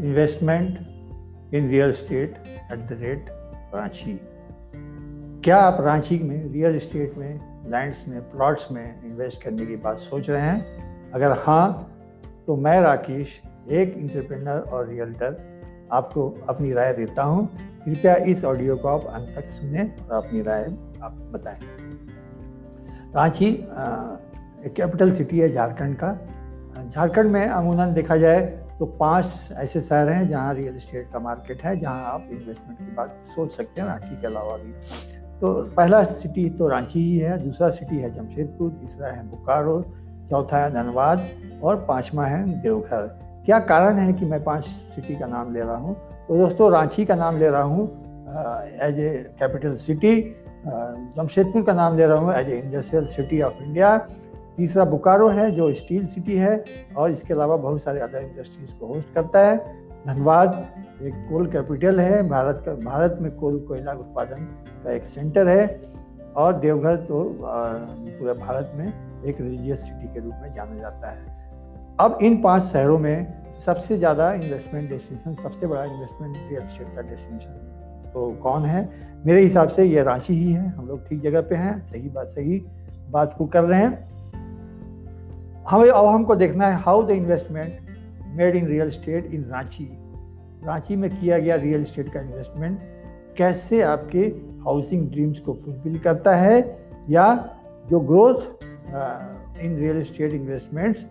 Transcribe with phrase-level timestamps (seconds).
[0.00, 2.36] Investment in real estate
[2.72, 3.26] at the rate
[3.74, 4.18] Ranchi.
[5.44, 9.98] क्या आप रांची में रियल इस्टेट में, लैंड्स में, प्लॉट्स में इन्वेस्ट करने की बात
[9.98, 11.10] सोच रहे हैं?
[11.10, 11.86] अगर हाँ
[12.46, 13.40] तो मैं राकेश,
[13.70, 17.46] एक इंटरप्रेनर और रियल्टर आपको अपनी राय देता हूँ।
[17.84, 20.64] कृपया इस ऑडियो को आप अंत तक सुने और अपनी राय
[21.02, 21.60] आप बताएँ।
[23.14, 23.48] रांची
[24.66, 26.12] एक कैपिटल सिटी है झारखंड का।
[26.88, 28.40] झारखंड में अमूमन देखा जाए
[28.80, 32.94] तो पाँच ऐसे शहर हैं जहाँ रियल इस्टेट का मार्केट है, जहाँ आप इन्वेस्टमेंट की
[32.94, 34.72] बात सोच सकते हैं, रांची के अलावा भी।
[35.40, 39.80] तो पहला सिटी तो रांची ही है, दूसरा सिटी है जमशेदपुर, तीसरा है बोकारो
[40.30, 41.28] चौथा है धनबाद
[41.62, 43.06] और पांचवा है देवघर।
[43.46, 45.94] क्या कारण है कि मैं पाँच सिटी का नाम ले रहा हूँ?
[46.28, 47.86] तो दोस्तों, रांची का नाम ले रहा हूँ
[48.82, 50.20] as a capital city
[51.16, 53.96] Jamshedpur का नाम ले रहा हूँ as a industrial city of India
[54.60, 56.64] तीसरा बोकारो है, जो स्टील सिटी है
[56.96, 59.56] और इसके अलावा बहुत सारे अदर इंडस्ट्रीज़ को होस्ट करता है।
[60.06, 60.50] धनबाद
[61.02, 64.44] एक कोल कैपिटल है, भारत का, भारत में कोल कोयला उत्पादन
[64.84, 65.64] का एक सेंटर है
[66.36, 71.38] और देवघर तो पूरे भारत में एक रिलीजियस सिटी के रूप में जाना जाता है।
[72.00, 77.02] अब इन पाँच शहरों में सबसे ज़्यादा इन्वेस्टमेंट डेस्टिनेशन सबसे बड़ा इन्वेस्टमेंट रियल स्टेट का
[77.02, 78.88] डेस्टिनेशन तो कौन है?
[79.26, 82.26] मेरे हिसाब से ये रांची ही है। हम लोग ठीक जगह पे हैं, सही बात
[82.28, 82.58] सही
[83.10, 84.08] बात को कर रहे हैं।
[85.68, 87.88] हमें अब हमको देखना है how the investment
[88.36, 89.88] made in real estate in Ranchi
[90.64, 92.78] Ranchi में किया गया रियल एस्टेट का इन्वेस्टमेंट
[93.36, 94.22] कैसे आपके
[94.64, 96.58] हाउसिंग ड्रीम्स को फुलफिल करता है
[97.10, 97.26] या
[97.90, 98.64] जो growth
[99.64, 101.06] in real estate investments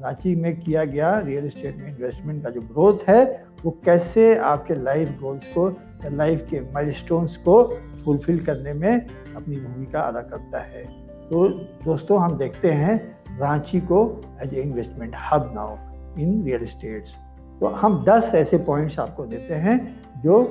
[0.00, 3.24] Ranchi में किया गया रियल इस्टेट में इन्वेस्टमेंट का जो ग्रोथ है,
[3.64, 5.68] वो कैसे आपके लाइफ गोल्स को,
[6.04, 7.62] या लाइफ के माइलस्टोन्स को
[8.04, 10.84] फुलफिल करने में अपनी भूमिका अदा करता है।
[11.28, 11.48] तो
[11.84, 12.96] दोस्तों, हम देखते हैं
[13.40, 14.00] रांची को
[14.42, 15.76] as a investment hub now
[16.20, 17.16] in real estates
[17.60, 19.78] तो हम 10 ऐसे पॉइंट्स आपको देते हैं
[20.22, 20.42] जो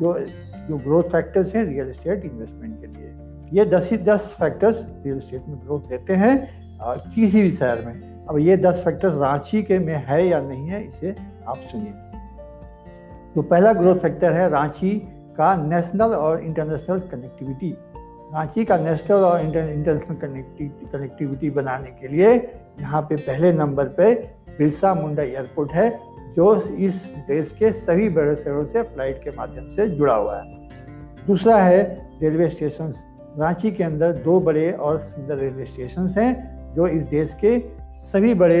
[0.00, 0.18] जो
[0.68, 3.14] जो ग्रोथ फैक्टर्स हैं रियल इस्टेट इन्वेस्टमेंट के लिए।
[3.52, 6.34] ये दस ही दस फैक्टर्स रियल इस्टेट में ग्रोथ देते हैं
[6.82, 10.82] किसी भी शहर में। अब ये दस फैक्टर रांची के में है या नहीं है,
[10.84, 11.14] इसे
[11.48, 11.92] आप सुनिए।
[13.34, 14.90] तो पहला ग्रोथ फैक्टर है रांची
[15.38, 17.70] का नेशनल और इंटरनेशनल कनेक्टिविटी
[18.34, 20.16] रांची का नेशनल और इंटरनेशनल
[20.92, 22.32] कनेक्टिविटी बनाने के लिए
[22.80, 24.14] यहाँ पे पहले नंबर पे
[24.58, 25.88] बिरसा मुंडा एयरपोर्ट है,
[26.36, 31.26] जो इस देश के सभी बड़े शहरों से फ़्लाइट के माध्यम से जुड़ा हुआ है।
[31.26, 31.82] दूसरा है
[32.22, 32.92] रेलवे स्टेशन
[33.38, 37.58] रांची के अंदर दो बड़े और सुंदर रेलवे स्टेशन हैं, जो इस देश के
[37.92, 38.60] सभी बड़े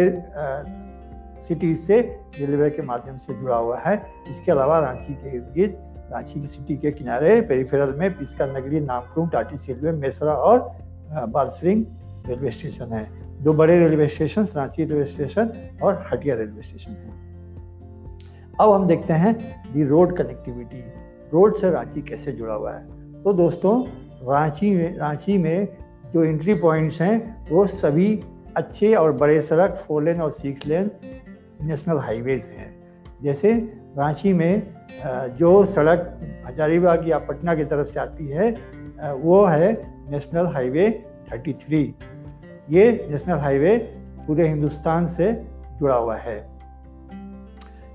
[1.42, 2.00] सिटीज़ से
[2.38, 5.76] रेलवे के माध्यम से जुड़ा हुआ है। इसके अलावा रांची के इर्द गिर्द
[6.12, 10.72] रांची की सिटी के किनारे पेरीफेरल में पिस्का नगरी नामकुम टाटी सिलवे मेसरा और
[11.28, 11.84] बारसरिंग
[12.26, 15.52] रेलवे स्टेशन है। दो बड़े railway station, Ranchi railway station
[15.82, 17.10] और हटिया रेलवे स्टेशन है।
[18.60, 20.80] अब हम देखते हैं दी रोड कनेक्टिविटी।
[21.34, 22.86] रोड से रांची कैसे जुड़ा हुआ है?
[23.22, 23.84] तो दोस्तों,
[24.32, 25.68] रांची में रांची में
[26.14, 28.24] जो एंट्री पॉइंट्स हैं, वो सभी
[28.56, 30.90] अच्छे और बड़े सड़क फोर लेन और सिक्स लेन
[31.62, 32.88] नेशनल हाईवेज हैं।
[33.22, 33.54] जैसे
[33.98, 34.77] रांची में
[35.38, 38.50] जो सड़क हजारीबाग या पटना की तरफ़ से आती है
[39.14, 39.72] वो है
[40.10, 40.88] नेशनल हाईवे
[41.32, 41.86] 33
[42.70, 43.76] ये नेशनल हाईवे
[44.26, 45.32] पूरे हिंदुस्तान से
[45.78, 46.36] जुड़ा हुआ है।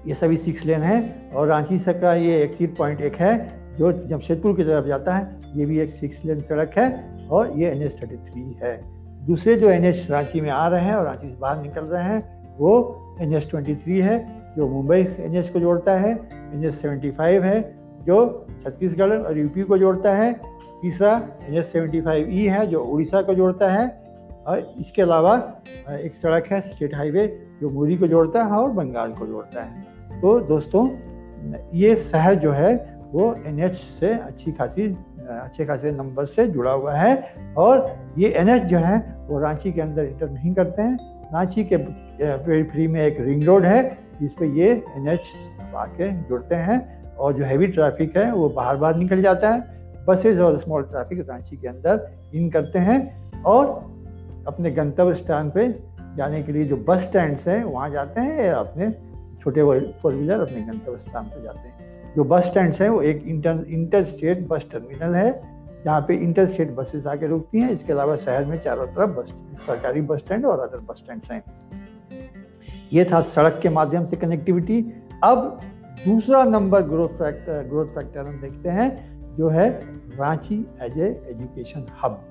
[0.07, 0.99] ये सभी सिक्स लेन है
[1.35, 3.33] और रांची से का ये एक्सिट पॉइंट एक है,
[3.77, 7.69] जो जमशेदपुर की तरफ़ जाता है, ये भी एक सिक्स लेन सड़क है और ये
[7.71, 8.77] एन एच थर्टी थ्री है।
[9.25, 12.03] दूसरे जो एन एच रांची में आ रहे हैं और रांची से बाहर निकल रहे
[12.03, 12.21] हैं,
[12.57, 14.17] वो एन एच ट्वेंटी थ्री है,
[14.57, 16.13] जो मुंबई एन एच को जोड़ता है
[16.53, 20.33] एन एच सेवेंटी फाइव है, जो छत्तीसगढ़ और यूपी को जोड़ता है।
[20.81, 24.03] तीसरा N H seventy five E है, जो उड़ीसा को जोड़ता है।
[24.47, 29.11] और इसके अलावा एक सड़क है, स्टेट हाईवे, जो मुरी को जोड़ता है और बंगाल
[29.11, 29.81] को जोड़ता है।
[30.21, 30.89] तो दोस्तों,
[31.73, 34.97] ये शहर जो है, वो NH से अच्छी खासी
[35.29, 39.81] अच्छे खासे नंबर से जुड़ा हुआ है। और ये NH जो है, वो रांची के
[39.81, 41.77] अंदर इंटर नहीं करते हैं। रांची के
[42.63, 45.31] फ्री में एक रिंग रोड है जिस पे ये एन एच
[45.75, 46.81] आके जुड़ते हैं
[47.15, 51.29] और जो हैवी ट्रैफ़िक है, वो बाहर बाहर निकल जाता है। बसेज और स्मॉल ट्रैफ़िक
[51.29, 53.67] रांची के अंदर इन करते हैं और
[54.47, 55.67] अपने गंतव्य स्थान पे
[56.17, 58.89] जाने के लिए जो बस स्टैंड्स हैं, वहाँ जाते हैं या अपने
[59.41, 63.23] छोटे फोर व्हीलर अपने गंतव्य स्थान पर जाते हैं। जो बस स्टैंड हैं, वो एक
[63.27, 65.31] inter inter state bus terminal है,
[65.85, 69.33] जहाँ पे इंटर स्टेट बसेस आके रुकती हैं। इसके अलावा शहर में चारों तरफ़ बस
[69.67, 71.43] सरकारी बस स्टैंड और अदर बस स्टैंड हैं।
[72.93, 74.79] ये था सड़क के माध्यम से कनेक्टिविटी
[75.23, 75.59] अब
[76.05, 79.69] दूसरा number growth factor growth factor हम देखते हैं, जो है
[80.17, 82.23] Ranchi as a education hub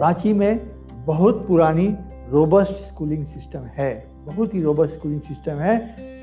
[0.00, 1.88] Ranchi में बहुत पुरानी
[2.30, 3.92] रोबस्ट स्कूलिंग सिस्टम है।
[4.26, 5.74] बहुत ही रोबस्ट स्कूलिंग सिस्टम है।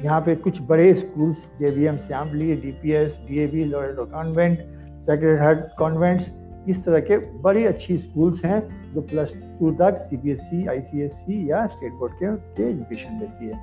[0.04, 3.64] यहाँ पे कुछ बड़े schools J V M Shyamali D P S D A V
[3.66, 4.60] Loreto convent
[5.02, 6.32] sacred heart convents
[6.70, 8.60] इस तरह के बड़ी अच्छी स्कूल्स हैं
[8.94, 12.14] जो प्लस टू तक C B S E I C S E या स्टेट बोर्ड
[12.14, 13.60] के, के एजुकेशन देती है।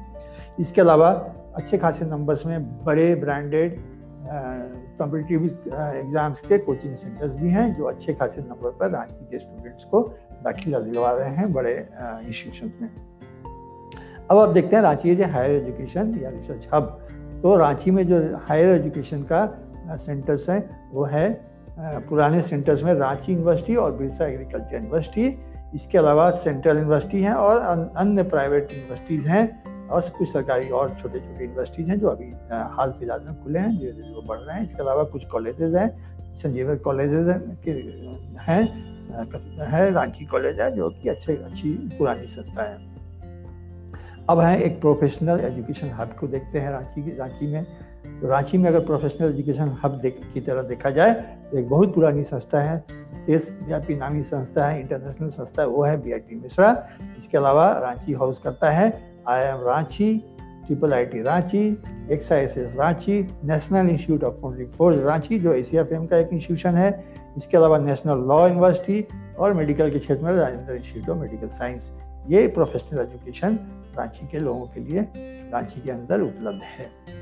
[0.60, 1.10] इसके अलावा
[1.56, 3.78] अच्छे खासे नंबर्स में बड़े ब्रांडेड
[4.98, 9.84] कॉम्पिटिटिव एग्ज़ाम्स के कोचिंग सेंटर्स भी हैं जो अच्छे खासे नंबर पर रांची के स्टूडेंट्स
[9.84, 10.02] को
[10.44, 12.88] दाखिला दिलवा रहे हैं बड़े इंस्टीट्यूशन में।
[14.30, 16.98] अब आप देखते हैं रांची जो हायर एजुकेशन या रिसर्च हब
[17.42, 18.18] तो रांची में जो
[18.48, 20.58] हायर एजुकेशन का सेंटर्स है
[20.92, 21.28] वो है
[21.78, 25.26] पुराने सेंटर्स में रांची यूनिवर्सिटी और बिरसा एग्रीकल्चर यूनिवर्सिटी,
[25.74, 31.18] इसके अलावा सेंट्रल यूनिवर्सिटी हैं और अन्य प्राइवेट यूनिवर्सिटीज़ हैं और कुछ सरकारी और छोटे
[31.18, 34.56] छोटे यूनिवर्सिटीज़ हैं जो अभी हाल फ़िलहाल में खुले हैं धीरे धीरे वो बढ़ रहे
[34.56, 35.88] हैं। इसके अलावा कुछ कॉलेजेस हैं,
[36.32, 37.70] संजीवन कॉलेजेस के,
[38.42, 38.62] हैं
[39.66, 42.86] है, रांची कॉलेज है जो कि अच्छे, अच्छी पुरानी संस्था है।
[44.30, 47.66] अब है एक प्रोफेशनल एजुकेशन हब को देखते हैं, रांची रांची में।
[48.20, 51.12] तो रांची में अगर प्रोफेशनल एजुकेशन हब देख, की तरह देखा जाए
[51.50, 52.84] तो एक बहुत पुरानी संस्था है।
[53.26, 58.12] देशव्यापी नामी संस्था है इंटरनेशनल संस्था है, वो है बी आई मिश्रा। इसके अलावा रांची
[58.12, 58.86] हाउस करता है।
[59.28, 60.14] I M Ranchi
[60.66, 61.68] triple I T Ranchi
[62.12, 66.28] X S S Ranchi national institute of foundry forge Ranchi, जो एशिया फेम का एक
[66.32, 67.04] इंस्टीट्यूशन है।
[67.36, 69.06] इसके अलावा नेशनल लॉ यूनिवर्सिटी
[69.38, 71.92] और मेडिकल के क्षेत्र में Rajendra institute of medical science
[72.28, 73.58] ये प्रोफेशनल एजुकेशन
[73.98, 75.00] रांची के लोगों के लिए
[75.52, 77.17] रांची के अंदर उपलब्ध है।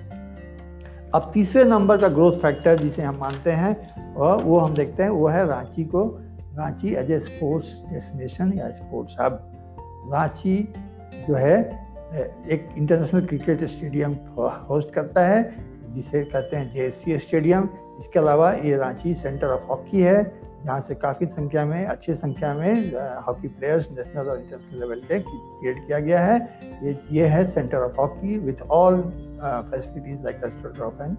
[1.15, 5.11] अब तीसरे नंबर का ग्रोथ फैक्टर जिसे हम मानते हैं और वो हम देखते हैं,
[5.11, 6.05] वो है रांची को,
[6.59, 9.39] Ranchi as a sports destination या स्पोर्ट्स हब
[10.13, 10.57] रांची
[11.29, 11.59] जो है
[12.51, 14.17] एक इंटरनेशनल क्रिकेट स्टेडियम
[14.69, 15.43] होस्ट करता है,
[15.93, 17.69] जिसे कहते हैं जे स्टेडियम
[17.99, 20.23] इसके अलावा ये रांची सेंटर ऑफ़ हॉकी है।
[20.67, 22.93] जहाँ से काफ़ी संख्या में, अच्छी संख्या में
[23.27, 26.39] हॉकी प्लेयर्स नेशनल और इंटरनेशनल लेवल पे क्रिएट किया गया है।
[26.83, 29.01] ये ये है centre of hockey with all
[29.43, 31.17] facilities like of and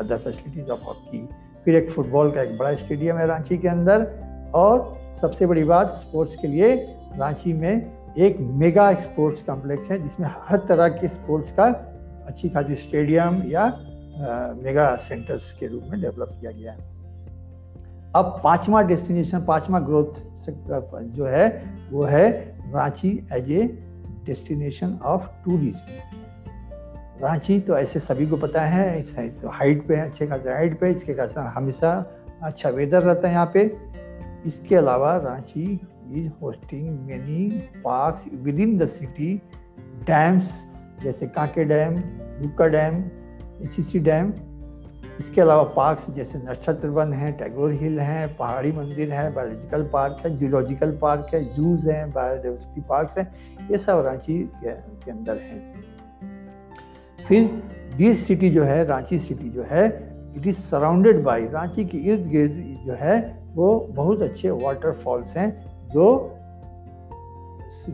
[0.00, 1.28] other facilities of hockey.
[1.64, 4.06] फिर एक फुटबॉल का एक बड़ा स्टेडियम है रांची के अंदर
[4.54, 6.74] और सबसे बड़ी बात स्पोर्ट्स के लिए
[7.18, 11.64] रांची में एक मेगा स्पोर्ट्स कॉम्प्लेक्स है जिसमें हर तरह के स्पोर्ट्स का
[12.26, 13.66] अच्छी खासी स्टेडियम या
[14.56, 16.95] मेगा सेंटर्स के रूप में डेवलप किया गया है।
[18.16, 20.20] अब पांचवा डेस्टिनेशन पांचवा ग्रोथ
[21.16, 21.48] जो है,
[21.90, 22.30] वो है
[22.72, 23.66] Ranchi as a
[24.26, 29.02] destination of tourism Ranchi तो ऐसे सभी को पता है
[29.42, 31.92] तो हाइट पे, अच्छे खासे हाइट पे, इसके कारण हमेशा
[32.42, 33.64] अच्छा वेदर रहता है यहाँ पे।
[34.46, 35.80] इसके अलावा Ranchi
[36.12, 39.34] is hosting hosting many within the city
[40.06, 40.62] dams
[41.02, 41.96] जैसे Kanke dam
[42.40, 42.94] Bukka dam
[43.64, 44.32] HCC dam
[45.20, 50.16] इसके अलावा पार्क्स जैसे नक्षत्र वन है टैगोर हिल है पहाड़ी मंदिर है बायोलॉजिकल पार्क
[50.24, 53.32] है जूलॉजिकल पार्क है जूज हैं बायोडाइवर्सिटी पार्क है
[53.70, 55.74] ये सब रांची के, के अंदर है।
[57.28, 57.62] फिर
[57.96, 59.86] दिस सिटी जो है रांची सिटी जो है
[60.36, 65.50] it is surrounded by Ranchi के इर्द गिर्द जो है वो बहुत अच्छे वाटरफॉल्स हैं
[65.88, 66.32] जो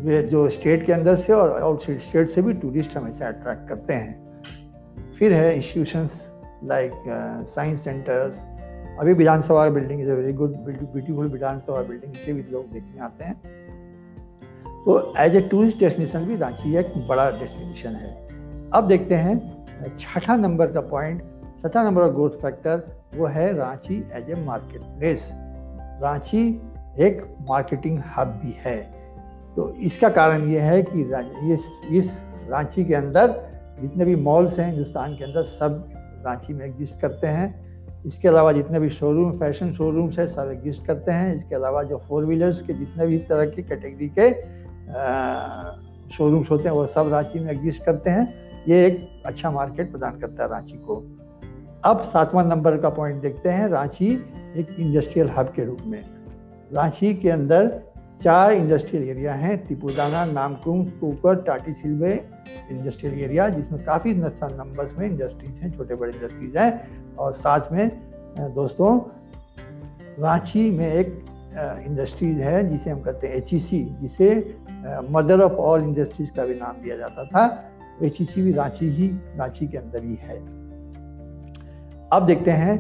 [0.03, 5.11] जो स्टेट के अंदर से और आउटसाइड स्टेट से भी टूरिस्ट हमेशा अट्रैक्ट करते हैं।
[5.11, 6.32] फिर है इंस्टीट्यूशंस
[6.65, 6.93] लाइक
[7.49, 8.45] साइंस सेंटर्स
[9.01, 13.25] अभी Vidhan Sabha building is a very good beautiful Vidhan Sabha building इसे भी लोग देखने आते
[13.25, 13.35] हैं।
[14.85, 18.15] तो एज ए टूरिस्ट डेस्टिनेशन भी रांची एक बड़ा डेस्टिनेशन है।
[18.71, 19.37] अब देखते हैं,
[19.99, 21.23] छठा नंबर का पॉइंट
[21.63, 22.83] छठा नंबर का ग्रोथ फैक्टर
[23.17, 25.31] वो है Ranchi as a market place
[26.03, 26.49] Ranchi
[27.01, 28.81] एक मार्केटिंग हब भी है।
[29.57, 31.03] तो इसका कारण ये है कि
[31.53, 32.13] इस इस
[32.49, 33.35] रांची के अंदर
[33.81, 35.92] जितने भी मॉल्स हैं, हिंदुस्तान के अंदर सब
[36.25, 37.73] रांची में एग्जिस्ट करते हैं।
[38.05, 42.03] इसके अलावा जितने भी शोरूम फ़ैशन शोरूम्स हैं, सब एग्जिस्ट करते हैं। इसके अलावा जो
[42.09, 44.31] फोर व्हीलर्स के जितने भी तरह की कैटेगरी के
[46.11, 48.35] शोरूम्स होते हैं, वो सब रांची में एग्जिस्ट करते हैं।
[48.69, 50.97] ये एक अच्छा मार्केट प्रदान करता है रांची को।
[51.85, 54.13] अब सातवां नंबर का पॉइंट देखते हैं। रांची
[54.57, 56.05] एक इंडस्ट्रियल हब के रूप में।
[56.73, 57.81] रांची के अंदर
[58.21, 62.13] चार इंडस्ट्रियल एरिया हैं टिपुदाना नामकुम, कुकर टाटी सिल्वे
[62.71, 67.91] इंडस्ट्रियल एरिया, जिसमें काफ़ी नंबर्स में इंडस्ट्रीज़ हैं छोटे बड़े इंडस्ट्रीज़ हैं। और साथ में
[68.55, 68.99] दोस्तों,
[70.21, 71.25] रांची में एक
[71.87, 74.57] इंडस्ट्रीज़ है, जिसे हम कहते हैं एच e जिसे
[75.11, 77.45] मदर ऑफ़ ऑल इंडस्ट्रीज़ का भी नाम दिया जाता था।
[78.03, 80.37] एच e भी रांची ही, रांची के अंदर ही है।
[82.13, 82.75] अब देखते हैं,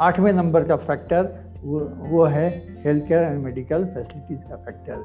[0.00, 2.48] आठवें नंबर का फैक्टर वो है
[2.84, 5.04] health care and medical facilities का फैक्टर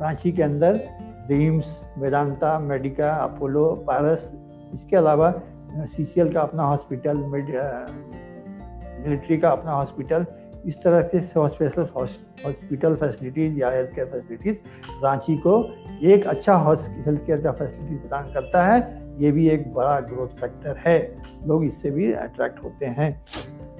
[0.00, 0.80] रांची के अंदर
[1.28, 4.38] डीम्स वेदांता मेडिका अपोलो पारस
[4.74, 5.42] इसके अलावा
[5.76, 10.26] सीसीएल का अपना हॉस्पिटल मिलिट्री का अपना हॉस्पिटल
[10.66, 14.56] इस तरह से स्पेशल हॉस्पिटल फैसिलिटीज़ या हेल्थ केयर फैसिलिटीज़
[15.04, 16.76] रांची को एक अच्छा
[17.06, 21.16] हेल्थ केयर का फैसिलिटी प्रदान करता है। ये भी एक बड़ा ग्रोथ फैक्टर है।
[21.46, 23.24] लोग इससे भी अट्रैक्ट होते हैं।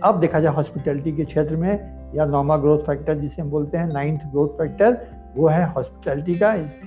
[0.05, 3.87] अब देखा जाए हॉस्पिटलिटी के क्षेत्र में या नॉर्मा ग्रोथ फैक्टर जिसे हम बोलते हैं
[3.87, 4.97] नाइन्थ ग्रोथ फैक्टर
[5.37, 6.79] वो है हॉस्पिटलिटी का। इस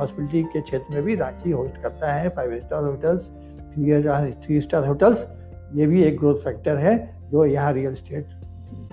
[0.00, 3.30] हॉस्पिटलिटी के क्षेत्र में भी रांची होस्ट करता है five star hotels
[3.72, 4.02] three
[4.42, 5.26] three star hotels
[5.74, 6.96] ये भी एक ग्रोथ फैक्टर है
[7.30, 8.28] जो यहाँ रियल स्टेट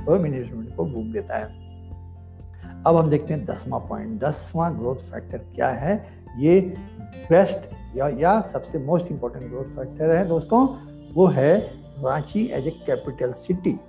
[0.05, 1.63] को मैनेजमेंट को बूम देता है।
[2.87, 6.03] अब हम देखते हैं दसवां पॉइंट दसवां ग्रोथ फैक्टर क्या है?
[6.37, 6.59] ये
[7.29, 10.67] बेस्ट या या सबसे मोस्ट इम्पोर्टेंट ग्रोथ फैक्टर है दोस्तों,
[11.15, 11.57] वो है
[11.99, 13.79] Ranchi as a capital city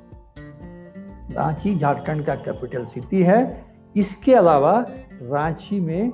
[1.30, 3.64] Ranchi Jharkhand का कैपिटल सिटी है।
[3.94, 4.78] इसके अलावा
[5.22, 6.12] रांची में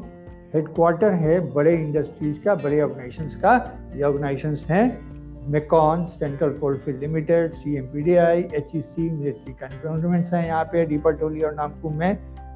[0.54, 3.54] हेडक्वार्टर है, बड़े इंडस्ट्रीज़ का, बड़े ऑर्गेनाइजेशंस का,
[3.97, 9.11] ये ऑर्गेनाइजेशंस हैं। Mecon central coalfield limited C M P D I H E C
[9.11, 12.14] military cantonments हैं यहाँ पे डीपाटोली और नामकुम में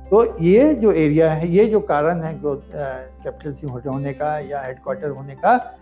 [0.08, 5.10] तो ये जो एरिया है, ये जो कारण है कैपिटल सिटी होने का या हेडक्वार्टर
[5.10, 5.78] होने का,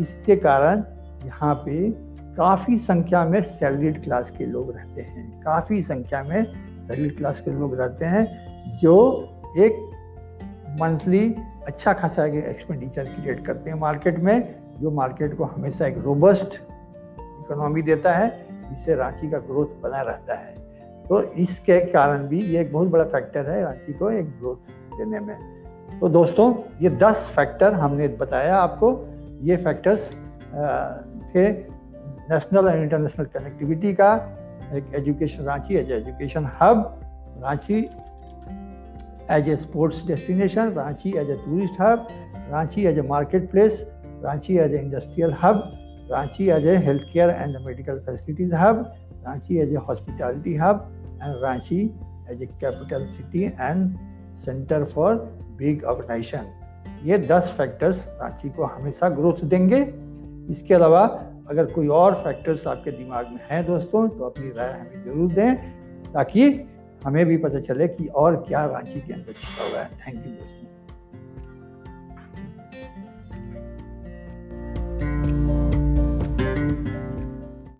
[0.00, 0.82] इसके कारण
[1.26, 1.88] यहाँ पे
[2.36, 7.50] काफ़ी संख्या में सैलरीड क्लास के लोग रहते हैं। काफ़ी संख्या में सैलरीड क्लास के
[7.50, 8.94] लोग रहते हैं, जो
[9.58, 9.72] एक
[10.80, 11.34] मंथली
[11.66, 16.54] अच्छा खासा एक एक्सपेंडिचर क्रिएट करते हैं मार्केट में, जो मार्केट को हमेशा एक रोबस्ट
[17.14, 18.28] इकोनॉमी देता है,
[18.68, 20.54] जिससे रांची का ग्रोथ बना रहता है।
[21.08, 25.20] तो इसके कारण भी ये एक बहुत बड़ा फैक्टर है रांची को एक ग्रोथ देने
[25.20, 25.36] में।
[26.00, 28.90] तो दोस्तों, ये दस फैक्टर हमने बताया आपको।
[29.42, 30.10] ये फैक्टर्स
[31.34, 31.71] थे
[32.32, 34.12] नेशनल एंड इंटरनेशनल कनेक्टिविटी का
[34.74, 36.84] एक education Ranchi as education hub
[37.44, 37.78] Ranchi
[39.30, 42.06] as a sports destination Ranchi as a tourist hub
[42.50, 43.84] Ranchi as a market place
[44.22, 45.60] Ranchi as a industrial hub
[46.10, 48.82] Ranchi as a health care and medical facilities hub
[49.26, 50.88] Ranchi as a hospitality hub
[51.22, 51.80] and Ranchi
[52.30, 53.96] as a capital city and
[54.36, 55.14] centre for
[55.58, 59.80] big organisation ये दस factors Ranchi को हमेशा growth देंगे।
[60.50, 61.02] इसके अलावा
[61.50, 65.54] अगर कोई और फैक्टर्स आपके दिमाग में हैं दोस्तों तो अपनी राय हमें ज़रूर दें,
[66.12, 66.50] ताकि
[67.04, 70.32] हमें भी पता चले कि और क्या रांची के अंदर छिपा हुआ है। थैंक यू
[70.32, 70.71] दोस्तों।